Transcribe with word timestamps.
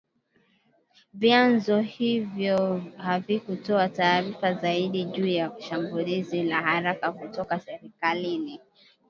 Vyanzo 1.13 1.81
hivyo 1.81 2.57
havikutoa 2.97 3.89
taarifa 3.89 4.53
zaidi 4.53 5.05
juu 5.05 5.25
ya 5.25 5.51
shambulizi 5.59 6.43
la 6.43 6.61
haraka 6.61 7.11
kutoka 7.11 7.59
serikalini 7.59 8.59